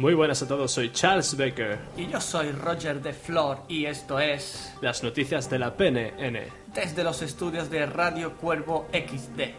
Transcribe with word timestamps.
Muy 0.00 0.14
buenas 0.14 0.40
a 0.40 0.48
todos, 0.48 0.72
soy 0.72 0.90
Charles 0.92 1.36
Baker. 1.36 1.78
Y 1.94 2.06
yo 2.06 2.18
soy 2.22 2.52
Roger 2.52 3.02
de 3.02 3.12
Flor 3.12 3.58
y 3.68 3.84
esto 3.84 4.18
es 4.18 4.72
Las 4.80 5.02
noticias 5.02 5.50
de 5.50 5.58
la 5.58 5.76
PNN. 5.76 6.38
desde 6.74 7.04
los 7.04 7.20
estudios 7.20 7.68
de 7.68 7.84
Radio 7.84 8.32
Cuervo 8.38 8.88
XD. 8.94 9.50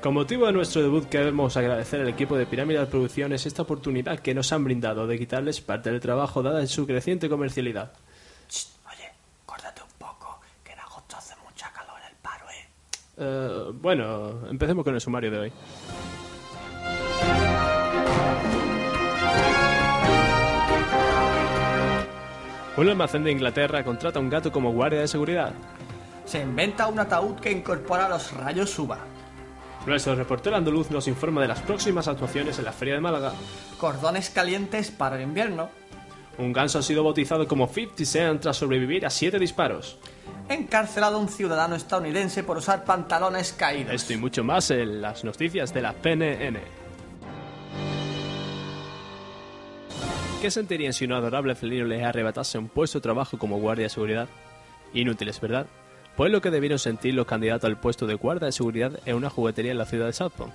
Con 0.00 0.14
motivo 0.14 0.46
de 0.46 0.52
nuestro 0.52 0.82
debut 0.82 1.08
queremos 1.08 1.56
agradecer 1.56 2.00
al 2.00 2.08
equipo 2.08 2.36
de 2.36 2.46
Pirámide 2.46 2.86
Producciones 2.86 3.44
esta 3.44 3.62
oportunidad 3.62 4.20
que 4.20 4.34
nos 4.34 4.52
han 4.52 4.62
brindado 4.62 5.08
de 5.08 5.18
quitarles 5.18 5.60
parte 5.60 5.90
del 5.90 5.98
trabajo 6.00 6.44
dada 6.44 6.60
en 6.60 6.68
su 6.68 6.86
creciente 6.86 7.28
comercialidad. 7.28 7.92
oye, 8.88 9.10
córdate 9.44 9.82
un 9.82 9.98
poco, 9.98 10.38
que 10.62 10.74
en 10.74 10.78
agosto 10.78 11.16
hace 11.16 11.34
mucha 11.44 11.72
calor 11.72 11.98
el 12.08 12.16
paro, 12.22 12.44
¿eh? 12.50 12.68
Eh, 13.18 13.72
bueno, 13.72 14.46
empecemos 14.48 14.84
con 14.84 14.94
el 14.94 15.00
sumario 15.00 15.32
de 15.32 15.38
hoy. 15.40 15.52
Un 22.76 22.88
almacén 22.90 23.24
de 23.24 23.32
Inglaterra 23.32 23.82
contrata 23.84 24.18
a 24.18 24.22
un 24.22 24.28
gato 24.28 24.52
como 24.52 24.72
guardia 24.72 25.00
de 25.00 25.08
seguridad. 25.08 25.52
Se 26.26 26.40
inventa 26.40 26.88
un 26.88 26.98
ataúd 26.98 27.36
que 27.36 27.50
incorpora 27.50 28.08
los 28.08 28.32
rayos 28.32 28.78
UVA. 28.78 28.98
Nuestro 29.86 30.14
reportero 30.14 30.56
andaluz 30.56 30.90
nos 30.90 31.08
informa 31.08 31.40
de 31.40 31.48
las 31.48 31.60
próximas 31.60 32.06
actuaciones 32.08 32.58
en 32.58 32.66
la 32.66 32.72
Feria 32.72 32.94
de 32.94 33.00
Málaga. 33.00 33.32
Cordones 33.78 34.28
calientes 34.28 34.90
para 34.90 35.16
el 35.16 35.22
invierno. 35.22 35.70
Un 36.38 36.52
ganso 36.52 36.78
ha 36.78 36.82
sido 36.82 37.02
bautizado 37.02 37.48
como 37.48 37.66
50 37.66 38.04
Cent 38.04 38.40
tras 38.42 38.58
sobrevivir 38.58 39.06
a 39.06 39.10
siete 39.10 39.38
disparos. 39.38 39.98
Encarcelado 40.50 41.18
un 41.18 41.28
ciudadano 41.28 41.76
estadounidense 41.76 42.42
por 42.42 42.58
usar 42.58 42.84
pantalones 42.84 43.54
caídos. 43.54 43.94
Esto 43.94 44.12
y 44.12 44.16
mucho 44.18 44.44
más 44.44 44.70
en 44.70 45.00
las 45.00 45.24
noticias 45.24 45.72
de 45.72 45.80
la 45.80 45.94
PNN. 45.94 46.85
¿Qué 50.40 50.50
sentirían 50.50 50.92
si 50.92 51.06
un 51.06 51.12
adorable 51.12 51.54
felino 51.54 51.86
les 51.86 52.04
arrebatase 52.04 52.58
un 52.58 52.68
puesto 52.68 52.98
de 52.98 53.02
trabajo 53.02 53.38
como 53.38 53.58
guardia 53.58 53.86
de 53.86 53.90
seguridad? 53.90 54.28
Inútiles, 54.92 55.40
¿verdad? 55.40 55.66
Pues 56.14 56.30
lo 56.30 56.40
que 56.40 56.50
debieron 56.50 56.78
sentir 56.78 57.14
los 57.14 57.26
candidatos 57.26 57.68
al 57.68 57.80
puesto 57.80 58.06
de 58.06 58.14
guardia 58.14 58.46
de 58.46 58.52
seguridad 58.52 59.00
en 59.06 59.16
una 59.16 59.30
juguetería 59.30 59.72
en 59.72 59.78
la 59.78 59.86
ciudad 59.86 60.06
de 60.06 60.12
Southport, 60.12 60.52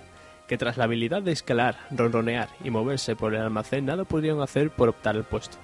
que 0.48 0.58
tras 0.58 0.78
la 0.78 0.86
habilidad 0.86 1.24
de 1.24 1.32
escalar, 1.32 1.78
ronronear 1.90 2.48
y 2.64 2.70
moverse 2.70 3.16
por 3.16 3.34
el 3.34 3.42
almacén 3.42 3.86
nada 3.86 4.06
pudieron 4.06 4.42
hacer 4.42 4.70
por 4.70 4.88
optar 4.88 5.16
al 5.16 5.24
puesto. 5.24 5.58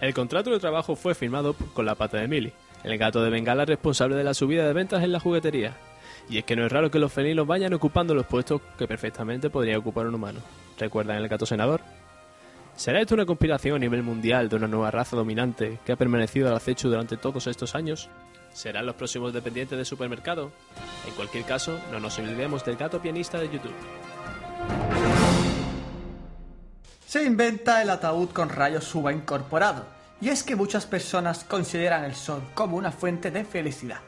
El 0.00 0.14
contrato 0.14 0.50
de 0.50 0.60
trabajo 0.60 0.94
fue 0.94 1.14
firmado 1.14 1.54
con 1.74 1.86
la 1.86 1.94
pata 1.94 2.18
de 2.18 2.28
Millie, 2.28 2.52
el 2.84 2.98
gato 2.98 3.22
de 3.22 3.30
Bengala 3.30 3.64
responsable 3.64 4.16
de 4.16 4.24
la 4.24 4.34
subida 4.34 4.66
de 4.66 4.74
ventas 4.74 5.02
en 5.02 5.12
la 5.12 5.20
juguetería. 5.20 5.76
Y 6.28 6.38
es 6.38 6.44
que 6.44 6.56
no 6.56 6.66
es 6.66 6.72
raro 6.72 6.90
que 6.90 6.98
los 6.98 7.12
felinos 7.12 7.46
vayan 7.46 7.74
ocupando 7.74 8.14
los 8.14 8.26
puestos 8.26 8.60
que 8.78 8.86
perfectamente 8.86 9.50
podría 9.50 9.78
ocupar 9.78 10.06
un 10.06 10.14
humano. 10.14 10.40
¿Recuerdan 10.78 11.16
el 11.16 11.28
gato 11.28 11.46
senador? 11.46 11.80
¿Será 12.76 13.00
esto 13.00 13.14
una 13.14 13.26
conspiración 13.26 13.76
a 13.76 13.78
nivel 13.78 14.02
mundial 14.02 14.48
de 14.48 14.56
una 14.56 14.66
nueva 14.66 14.90
raza 14.90 15.14
dominante 15.14 15.78
que 15.84 15.92
ha 15.92 15.96
permanecido 15.96 16.48
al 16.48 16.56
acecho 16.56 16.88
durante 16.88 17.16
todos 17.16 17.46
estos 17.46 17.74
años? 17.74 18.08
¿Serán 18.52 18.86
los 18.86 18.96
próximos 18.96 19.32
dependientes 19.32 19.78
de 19.78 19.84
supermercado? 19.84 20.50
En 21.06 21.14
cualquier 21.14 21.44
caso, 21.44 21.78
no 21.90 22.00
nos 22.00 22.18
olvidemos 22.18 22.64
del 22.64 22.76
gato 22.76 23.00
pianista 23.00 23.38
de 23.38 23.46
YouTube. 23.46 23.74
Se 27.06 27.22
inventa 27.24 27.82
el 27.82 27.90
ataúd 27.90 28.30
con 28.30 28.48
rayos 28.48 28.94
UVA 28.94 29.12
incorporado. 29.12 29.84
Y 30.20 30.28
es 30.28 30.42
que 30.42 30.56
muchas 30.56 30.86
personas 30.86 31.44
consideran 31.44 32.04
el 32.04 32.14
sol 32.14 32.42
como 32.54 32.76
una 32.76 32.92
fuente 32.92 33.30
de 33.30 33.44
felicidad. 33.44 34.00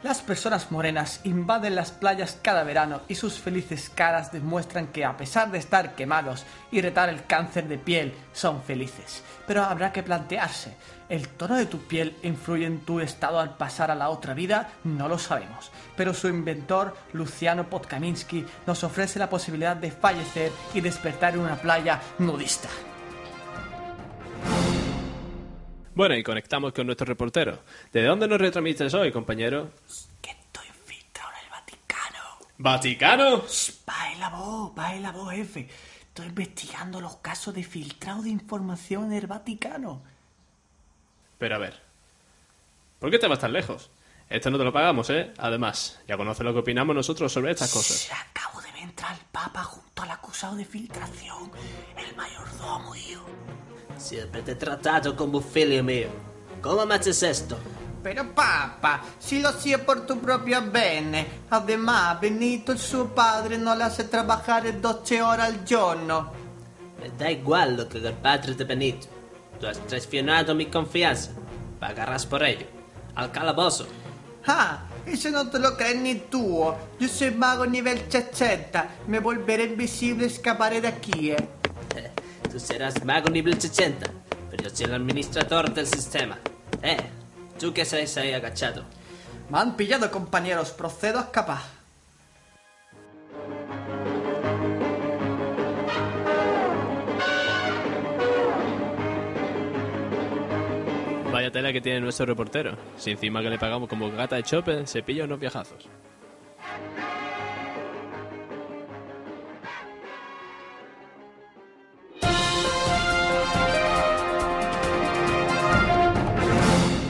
Las 0.00 0.20
personas 0.20 0.70
morenas 0.70 1.20
invaden 1.24 1.74
las 1.74 1.90
playas 1.90 2.38
cada 2.40 2.62
verano 2.62 3.00
y 3.08 3.16
sus 3.16 3.40
felices 3.40 3.90
caras 3.92 4.30
demuestran 4.30 4.86
que 4.88 5.04
a 5.04 5.16
pesar 5.16 5.50
de 5.50 5.58
estar 5.58 5.96
quemados 5.96 6.46
y 6.70 6.80
retar 6.80 7.08
el 7.08 7.26
cáncer 7.26 7.66
de 7.66 7.78
piel, 7.78 8.14
son 8.32 8.62
felices. 8.62 9.24
Pero 9.48 9.64
habrá 9.64 9.92
que 9.92 10.04
plantearse, 10.04 10.76
¿el 11.08 11.28
tono 11.30 11.56
de 11.56 11.66
tu 11.66 11.78
piel 11.78 12.16
influye 12.22 12.66
en 12.66 12.84
tu 12.84 13.00
estado 13.00 13.40
al 13.40 13.56
pasar 13.56 13.90
a 13.90 13.96
la 13.96 14.10
otra 14.10 14.34
vida? 14.34 14.70
No 14.84 15.08
lo 15.08 15.18
sabemos. 15.18 15.72
Pero 15.96 16.14
su 16.14 16.28
inventor, 16.28 16.96
Luciano 17.12 17.68
Podkaminsky, 17.68 18.46
nos 18.68 18.84
ofrece 18.84 19.18
la 19.18 19.28
posibilidad 19.28 19.74
de 19.74 19.90
fallecer 19.90 20.52
y 20.74 20.80
despertar 20.80 21.34
en 21.34 21.40
una 21.40 21.56
playa 21.56 22.00
nudista. 22.20 22.68
Bueno, 25.98 26.14
y 26.14 26.22
conectamos 26.22 26.72
con 26.72 26.86
nuestro 26.86 27.06
reportero. 27.06 27.58
¿De 27.92 28.04
dónde 28.04 28.28
nos 28.28 28.40
retransmites 28.40 28.94
hoy, 28.94 29.10
compañero? 29.10 29.72
Que 30.22 30.30
estoy 30.30 30.68
infiltrado 30.68 31.30
en 31.32 31.44
el 31.44 31.50
Vaticano. 31.50 32.20
¿Vaticano? 32.56 33.44
Baila 33.84 34.28
vos, 34.28 34.74
baila 34.76 35.10
vos, 35.10 35.32
jefe. 35.32 35.68
Estoy 36.02 36.26
investigando 36.26 37.00
los 37.00 37.16
casos 37.16 37.52
de 37.52 37.64
filtrado 37.64 38.22
de 38.22 38.30
información 38.30 39.06
en 39.06 39.14
el 39.14 39.26
Vaticano. 39.26 40.00
Pero 41.36 41.56
a 41.56 41.58
ver, 41.58 41.82
¿por 43.00 43.10
qué 43.10 43.18
te 43.18 43.26
vas 43.26 43.40
tan 43.40 43.52
lejos? 43.52 43.90
Esto 44.30 44.50
no 44.50 44.58
te 44.58 44.62
lo 44.62 44.72
pagamos, 44.72 45.10
¿eh? 45.10 45.32
Además, 45.36 46.00
ya 46.06 46.16
conoces 46.16 46.44
lo 46.44 46.52
que 46.52 46.60
opinamos 46.60 46.94
nosotros 46.94 47.32
sobre 47.32 47.50
estas 47.50 47.72
cosas. 47.72 47.96
Se 47.96 48.14
entrar 48.82 49.12
al 49.12 49.18
Papa 49.30 49.62
junto 49.62 50.02
al 50.02 50.10
acusado 50.10 50.56
de 50.56 50.64
filtración, 50.64 51.50
el 51.96 52.16
mayordomo 52.16 52.94
io. 52.94 53.20
Siempre 53.96 54.42
te 54.42 54.52
he 54.52 54.54
tratado 54.54 55.16
como 55.16 55.38
un 55.38 55.44
figlio 55.44 55.82
mío. 55.82 56.08
¿Cómo 56.62 56.86
me 56.86 56.94
haces 56.94 57.22
esto? 57.22 57.58
Pero 58.02 58.32
Papa, 58.32 59.02
si 59.18 59.40
lo 59.40 59.48
hacía 59.48 59.84
por 59.84 60.06
tu 60.06 60.18
propio 60.18 60.62
bene. 60.70 61.26
Además, 61.50 62.20
Benito, 62.20 62.72
il 62.72 62.78
suo 62.78 63.06
padre, 63.06 63.58
non 63.58 63.76
lo 63.76 63.84
hace 63.84 64.08
trabajare 64.08 64.78
12 64.78 65.20
ore 65.20 65.42
al 65.42 65.64
giorno. 65.64 66.32
Me 67.00 67.10
da 67.16 67.30
igual 67.30 67.76
lo 67.76 67.88
que 67.88 67.98
el 67.98 68.14
padre 68.14 68.54
de 68.54 68.64
Benito. 68.64 69.06
Tú 69.60 69.66
has 69.66 69.78
traicionado 69.86 70.54
mi 70.54 70.66
confianza. 70.66 71.32
Pagarás 71.78 72.24
por 72.24 72.42
ello. 72.44 72.66
Al 73.14 73.30
calabozo. 73.32 73.86
Ah, 74.46 74.87
eso 75.12 75.30
no 75.30 75.48
te 75.48 75.58
lo 75.58 75.76
crees 75.76 75.96
ni 75.96 76.14
tú. 76.14 76.72
Yo 76.98 77.08
soy 77.08 77.30
mago 77.30 77.66
nivel 77.66 78.02
60. 78.08 78.88
Me 79.06 79.20
volveré 79.20 79.64
invisible 79.64 80.24
y 80.24 80.28
escaparé 80.28 80.80
de 80.80 80.88
aquí, 80.88 81.30
eh. 81.30 81.48
Tú 82.50 82.58
serás 82.58 83.04
mago 83.04 83.28
nivel 83.28 83.54
80, 83.54 84.10
pero 84.50 84.62
yo 84.62 84.70
soy 84.70 84.86
el 84.86 84.94
administrador 84.94 85.72
del 85.72 85.86
sistema. 85.86 86.38
Eh, 86.82 86.96
tú 87.58 87.74
que 87.74 87.82
estás 87.82 88.16
ahí 88.16 88.32
agachado. 88.32 88.84
Me 89.50 89.58
han 89.58 89.76
pillado, 89.76 90.10
compañeros. 90.10 90.70
Procedo 90.70 91.18
a 91.18 91.22
escapar. 91.22 91.77
Vaya 101.32 101.50
tela 101.50 101.72
que 101.72 101.80
tiene 101.80 102.00
nuestro 102.00 102.24
reportero. 102.24 102.76
Si 102.96 103.10
encima 103.10 103.42
que 103.42 103.50
le 103.50 103.58
pagamos 103.58 103.88
como 103.88 104.10
gata 104.10 104.36
de 104.36 104.42
chope, 104.42 104.86
se 104.86 105.02
pilla 105.02 105.24
unos 105.24 105.38
viajazos. 105.38 105.88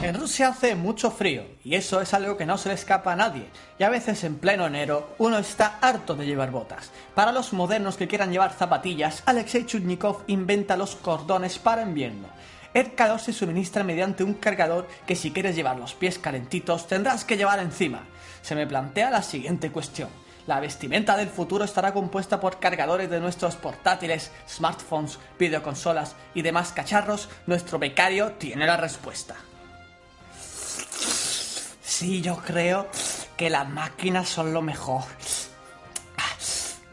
En 0.03 0.15
Rusia 0.15 0.49
hace 0.49 0.75
mucho 0.75 1.11
frío 1.11 1.43
y 1.63 1.75
eso 1.75 2.01
es 2.01 2.13
algo 2.13 2.35
que 2.35 2.45
no 2.45 2.57
se 2.57 2.69
le 2.69 2.75
escapa 2.75 3.13
a 3.13 3.15
nadie. 3.15 3.45
Y 3.79 3.83
a 3.83 3.89
veces 3.89 4.23
en 4.25 4.37
pleno 4.37 4.67
enero 4.67 5.15
uno 5.17 5.37
está 5.37 5.79
harto 5.79 6.15
de 6.15 6.25
llevar 6.25 6.51
botas. 6.51 6.91
Para 7.15 7.31
los 7.31 7.53
modernos 7.53 7.95
que 7.95 8.07
quieran 8.07 8.31
llevar 8.31 8.51
zapatillas, 8.51 9.23
Alexei 9.25 9.65
Chudnikov 9.65 10.23
inventa 10.27 10.75
los 10.75 10.95
cordones 10.97 11.57
para 11.57 11.83
invierno. 11.83 12.27
El 12.73 12.93
calor 12.93 13.19
se 13.19 13.33
suministra 13.33 13.83
mediante 13.83 14.23
un 14.23 14.35
cargador 14.35 14.87
que 15.07 15.15
si 15.15 15.31
quieres 15.31 15.55
llevar 15.55 15.77
los 15.77 15.95
pies 15.95 16.19
calentitos 16.19 16.87
tendrás 16.87 17.25
que 17.25 17.37
llevar 17.37 17.59
encima. 17.59 18.05
Se 18.41 18.55
me 18.55 18.67
plantea 18.67 19.09
la 19.09 19.23
siguiente 19.23 19.71
cuestión. 19.71 20.09
La 20.45 20.59
vestimenta 20.59 21.17
del 21.17 21.29
futuro 21.29 21.63
estará 21.63 21.93
compuesta 21.93 22.39
por 22.39 22.59
cargadores 22.59 23.09
de 23.09 23.19
nuestros 23.19 23.55
portátiles, 23.55 24.31
smartphones, 24.47 25.19
videoconsolas 25.37 26.15
y 26.33 26.41
demás 26.41 26.71
cacharros. 26.71 27.29
Nuestro 27.45 27.79
becario 27.79 28.31
tiene 28.33 28.65
la 28.65 28.77
respuesta. 28.77 29.35
Sí, 31.81 32.21
yo 32.21 32.37
creo 32.37 32.87
que 33.35 33.49
las 33.49 33.67
máquinas 33.69 34.29
son 34.29 34.53
lo 34.53 34.61
mejor. 34.61 35.03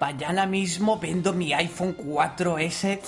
Mañana 0.01 0.45
mismo 0.45 0.99
vendo 0.99 1.33
mi 1.33 1.55
iPhone 1.55 1.97
4S 1.97 3.01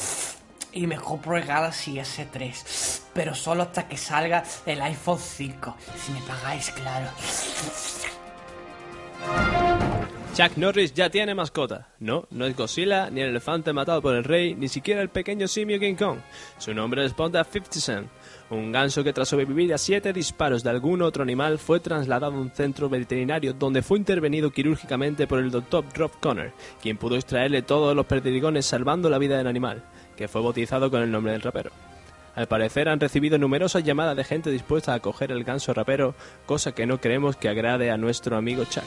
y 0.79 0.87
me 0.87 0.97
compro 0.97 1.37
el 1.37 1.45
Galaxy 1.45 1.97
S3. 1.99 3.03
Pero 3.13 3.35
solo 3.35 3.65
hasta 3.65 3.89
que 3.89 3.97
salga 3.97 4.45
el 4.65 4.81
iPhone 4.81 5.19
5. 5.19 5.77
Si 5.97 6.13
me 6.13 6.21
pagáis, 6.23 6.71
claro. 6.71 7.09
Chuck 10.35 10.57
Norris 10.57 10.95
ya 10.95 11.11
tiene 11.11 11.35
mascota. 11.35 11.89
No, 11.99 12.29
no 12.31 12.47
es 12.47 12.57
Godzilla, 12.57 13.11
ni 13.11 13.23
el 13.23 13.31
elefante 13.31 13.73
matado 13.73 14.01
por 14.01 14.15
el 14.15 14.23
rey, 14.23 14.55
ni 14.55 14.69
siquiera 14.69 15.03
el 15.03 15.09
pequeño 15.09 15.49
simio 15.49 15.81
King 15.81 15.97
Kong. 15.97 16.19
Su 16.59 16.73
nombre 16.73 17.03
responde 17.03 17.41
a 17.41 17.45
50 17.45 17.81
Cent, 17.81 18.09
un 18.51 18.71
ganso 18.71 19.03
que 19.03 19.13
tras 19.13 19.29
sobrevivir 19.29 19.75
a 19.75 19.79
siete 19.79 20.13
disparos 20.13 20.63
de 20.63 20.71
algún 20.71 21.03
otro 21.03 21.25
animal 21.25 21.59
fue 21.59 21.81
trasladado 21.81 22.37
a 22.37 22.41
un 22.41 22.53
centro 22.53 22.89
veterinario 22.89 23.53
donde 23.53 23.83
fue 23.83 23.99
intervenido 23.99 24.53
quirúrgicamente 24.53 25.27
por 25.27 25.41
el 25.41 25.51
doctor 25.51 25.85
Rob 25.95 26.13
Connor, 26.21 26.53
quien 26.81 26.99
pudo 26.99 27.17
extraerle 27.17 27.63
todos 27.63 27.97
los 27.97 28.07
perdigones 28.07 28.65
salvando 28.65 29.11
la 29.11 29.19
vida 29.19 29.37
del 29.37 29.49
animal, 29.49 29.83
que 30.19 30.27
fue 30.27 30.43
bautizado 30.43 30.91
con 30.91 31.01
el 31.01 31.13
nombre 31.13 31.33
del 31.33 31.43
rapero. 31.43 31.71
Al 32.35 32.49
parecer 32.49 32.89
han 32.89 32.99
recibido 32.99 33.39
numerosas 33.39 33.85
llamadas 33.85 34.17
de 34.17 34.25
gente 34.25 34.51
dispuesta 34.51 34.93
a 34.93 34.97
acoger 34.97 35.31
el 35.31 35.45
ganso 35.45 35.73
rapero, 35.73 36.17
cosa 36.45 36.73
que 36.73 36.87
no 36.87 37.01
creemos 37.01 37.37
que 37.37 37.49
agrade 37.49 37.93
a 37.93 37.97
nuestro 37.97 38.37
amigo 38.37 38.65
Chuck. 38.65 38.85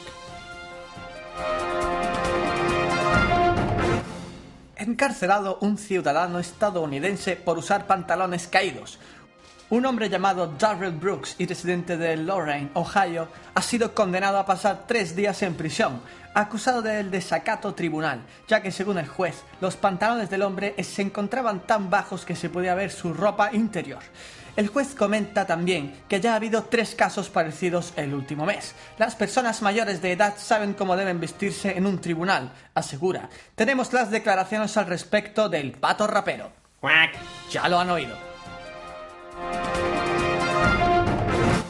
Encarcelado 4.76 5.58
un 5.62 5.78
ciudadano 5.78 6.38
estadounidense 6.38 7.36
por 7.36 7.56
usar 7.56 7.86
pantalones 7.86 8.46
caídos. 8.46 8.98
Un 9.70 9.86
hombre 9.86 10.10
llamado 10.10 10.52
Darrell 10.58 10.92
Brooks 10.92 11.36
y 11.38 11.46
residente 11.46 11.96
de 11.96 12.18
Lorraine, 12.18 12.70
Ohio, 12.74 13.28
ha 13.54 13.62
sido 13.62 13.94
condenado 13.94 14.36
a 14.36 14.44
pasar 14.44 14.84
tres 14.86 15.16
días 15.16 15.42
en 15.42 15.54
prisión, 15.54 16.02
acusado 16.34 16.82
del 16.82 17.10
desacato 17.10 17.74
tribunal, 17.74 18.22
ya 18.48 18.62
que 18.62 18.72
según 18.72 18.98
el 18.98 19.08
juez, 19.08 19.42
los 19.60 19.76
pantalones 19.76 20.30
del 20.30 20.42
hombre 20.42 20.74
se 20.82 21.02
encontraban 21.02 21.66
tan 21.66 21.90
bajos 21.90 22.24
que 22.24 22.36
se 22.36 22.50
podía 22.50 22.74
ver 22.74 22.90
su 22.90 23.12
ropa 23.12 23.52
interior. 23.52 24.02
El 24.54 24.68
juez 24.68 24.94
comenta 24.94 25.46
también 25.46 25.94
que 26.08 26.20
ya 26.20 26.34
ha 26.34 26.36
habido 26.36 26.64
tres 26.64 26.94
casos 26.94 27.30
parecidos 27.30 27.94
el 27.96 28.12
último 28.12 28.44
mes. 28.44 28.74
Las 28.98 29.16
personas 29.16 29.62
mayores 29.62 30.02
de 30.02 30.12
edad 30.12 30.34
saben 30.36 30.74
cómo 30.74 30.94
deben 30.94 31.20
vestirse 31.20 31.76
en 31.76 31.86
un 31.86 32.00
tribunal, 32.00 32.52
asegura. 32.74 33.30
Tenemos 33.54 33.92
las 33.94 34.10
declaraciones 34.10 34.76
al 34.76 34.86
respecto 34.86 35.48
del 35.48 35.72
pato 35.72 36.06
rapero. 36.06 36.52
Ya 37.50 37.68
lo 37.68 37.78
han 37.78 37.90
oído. 37.90 38.16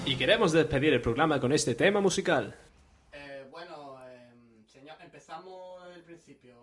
Y 0.05 0.17
queremos 0.17 0.53
despedir 0.53 0.93
el 0.93 1.01
programa 1.01 1.39
con 1.39 1.53
este 1.53 1.75
tema 1.75 2.01
musical. 2.01 2.55
Eh, 3.13 3.47
bueno, 3.51 3.97
em, 4.11 4.67
señor, 4.67 4.97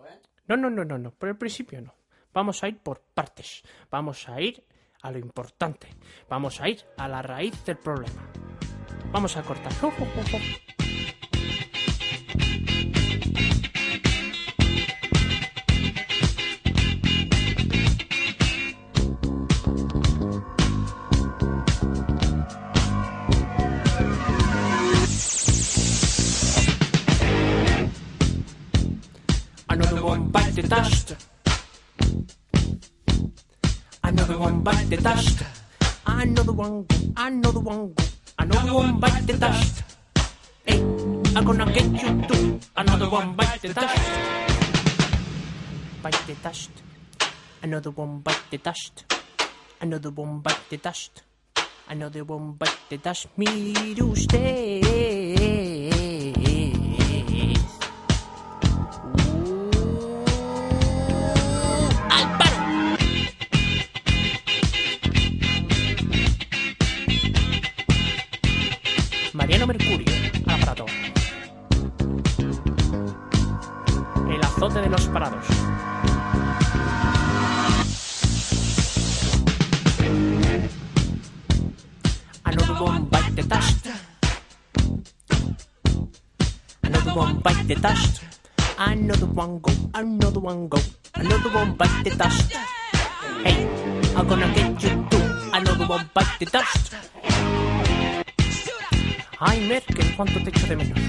¿eh? 0.08 0.22
No, 0.48 0.58
no, 0.58 0.70
no, 0.70 0.84
no, 0.84 0.98
no, 0.98 1.12
por 1.12 1.30
el 1.30 1.38
principio 1.38 1.82
no. 1.82 1.96
Vamos 2.34 2.64
a 2.64 2.68
ir 2.68 2.80
por 2.80 3.02
partes. 3.02 3.64
Vamos 3.90 4.28
a 4.30 4.40
ir 4.42 4.64
a 5.02 5.12
lo 5.12 5.18
importante. 5.18 5.88
Vamos 6.28 6.62
a 6.62 6.70
ir 6.70 6.86
a 6.98 7.08
la 7.08 7.22
raíz 7.22 7.64
del 7.66 7.78
problema. 7.78 8.32
Vamos 9.12 9.36
a 9.38 9.44
cortar. 9.44 9.72
The 34.90 34.98
dust. 34.98 35.44
Another 36.08 36.52
one 36.52 36.84
go, 36.84 36.96
another 37.16 37.60
one 37.60 37.94
go. 37.94 38.04
Another 38.40 38.74
one 38.74 39.00
bite 39.00 39.28
the 39.28 39.38
dust. 39.38 39.84
Hey, 40.66 40.82
I'm 41.36 41.46
gonna 41.46 41.72
get 41.72 41.86
you 41.94 42.26
too. 42.26 42.60
Another 42.76 43.08
one 43.10 43.36
bite 43.36 43.62
the 43.62 43.70
dust. 43.70 44.02
Bite 46.02 46.22
the 46.26 46.34
dust. 46.42 46.72
Another 47.62 47.92
one 47.92 48.20
bite 48.20 48.42
the 48.50 48.58
dust. 48.58 49.06
Another 49.80 50.10
one 50.10 50.40
bite 50.40 50.70
the 50.70 50.78
dust. 50.78 51.22
Another 51.88 52.24
one 52.24 52.54
bite 52.54 52.90
the 52.90 52.98
dust. 52.98 53.28
Me 53.38 53.94
usted. 53.94 54.80
¡Al 54.82 55.89
Mariano 69.40 69.68
Mercurio, 69.68 70.06
al 70.48 70.56
aparato. 70.56 70.86
El 74.30 74.44
azote 74.44 74.82
de 74.82 74.90
los 74.90 75.08
parados. 75.08 75.46
Another 82.44 82.82
one 82.82 83.06
bite 83.10 83.36
the 83.36 83.44
dust. 83.44 83.88
Another 86.84 87.14
one 87.14 87.40
bite 87.40 87.66
the 87.66 87.76
dust. 87.76 88.22
Another 88.78 89.26
one 89.26 89.60
go, 89.60 89.72
another 89.94 90.40
one 90.42 90.68
go, 90.68 90.80
another 91.16 91.50
one 91.50 91.78
bite 91.78 92.04
the 92.04 92.10
dust. 92.10 92.52
Hey, 93.46 93.66
I'm 94.18 94.28
gonna 94.28 94.54
get 94.54 94.84
you 94.84 95.08
too. 95.10 95.24
Another 95.54 95.88
one 95.88 96.10
bite 96.14 96.40
the 96.40 96.46
dust. 96.46 97.19
Ay, 99.42 99.66
Merkel, 99.70 100.14
cuánto 100.18 100.44
te 100.44 100.50
echo 100.50 100.68
de 100.68 100.76
menos. 100.76 101.00